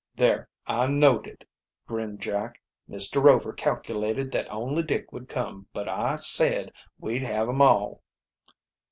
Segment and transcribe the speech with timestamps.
[0.15, 1.47] "There, I knowed it,"
[1.85, 2.59] grinned Jack.
[2.89, 3.21] "Mr.
[3.23, 8.01] Rover calculated that only Dick would come, but I said we'd have 'em all."